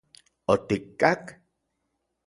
[0.53, 1.23] ¿Otikkak...?